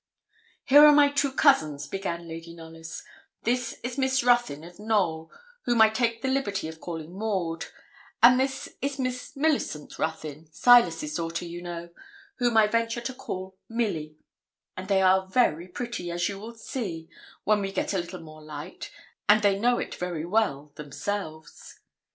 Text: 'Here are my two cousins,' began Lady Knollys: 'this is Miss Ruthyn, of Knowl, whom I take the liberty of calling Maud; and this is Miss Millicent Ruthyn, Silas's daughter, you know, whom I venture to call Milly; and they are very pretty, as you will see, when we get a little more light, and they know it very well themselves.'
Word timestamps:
'Here 0.63 0.83
are 0.83 0.95
my 0.95 1.11
two 1.11 1.31
cousins,' 1.31 1.85
began 1.85 2.27
Lady 2.27 2.55
Knollys: 2.55 3.03
'this 3.43 3.73
is 3.83 3.99
Miss 3.99 4.23
Ruthyn, 4.23 4.63
of 4.63 4.79
Knowl, 4.79 5.29
whom 5.65 5.79
I 5.79 5.89
take 5.89 6.23
the 6.23 6.27
liberty 6.27 6.67
of 6.67 6.81
calling 6.81 7.13
Maud; 7.13 7.65
and 8.23 8.39
this 8.39 8.67
is 8.81 8.97
Miss 8.97 9.33
Millicent 9.35 9.99
Ruthyn, 9.99 10.47
Silas's 10.51 11.13
daughter, 11.13 11.45
you 11.45 11.61
know, 11.61 11.91
whom 12.37 12.57
I 12.57 12.65
venture 12.65 13.01
to 13.01 13.13
call 13.13 13.59
Milly; 13.69 14.17
and 14.75 14.87
they 14.87 15.03
are 15.03 15.27
very 15.27 15.67
pretty, 15.67 16.09
as 16.09 16.27
you 16.27 16.39
will 16.39 16.55
see, 16.55 17.07
when 17.43 17.61
we 17.61 17.71
get 17.71 17.93
a 17.93 17.99
little 17.99 18.21
more 18.21 18.41
light, 18.41 18.89
and 19.29 19.43
they 19.43 19.59
know 19.59 19.77
it 19.77 19.93
very 19.93 20.25
well 20.25 20.71
themselves.' 20.77 21.77